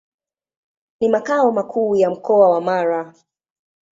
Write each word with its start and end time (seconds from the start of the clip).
Ni 0.99 1.09
makao 1.09 1.51
makuu 1.51 1.95
ya 1.95 2.09
Mkoa 2.09 2.49
wa 2.49 2.61
Mara. 2.61 3.13